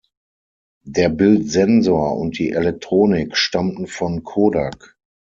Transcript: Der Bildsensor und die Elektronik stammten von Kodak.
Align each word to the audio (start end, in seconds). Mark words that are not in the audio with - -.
Der 0.87 1.09
Bildsensor 1.09 2.17
und 2.17 2.39
die 2.39 2.49
Elektronik 2.53 3.37
stammten 3.37 3.85
von 3.85 4.23
Kodak. 4.23 4.97